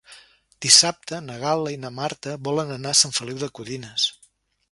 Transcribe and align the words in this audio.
Dissabte 0.65 1.19
na 1.25 1.35
Gal·la 1.43 1.73
i 1.75 1.77
na 1.83 1.91
Marta 1.99 2.33
volen 2.49 2.73
anar 2.79 2.93
a 2.95 2.99
Sant 3.03 3.15
Feliu 3.21 3.43
de 3.43 3.53
Codines. 3.61 4.09